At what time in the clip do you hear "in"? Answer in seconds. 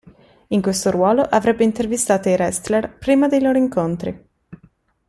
0.47-0.63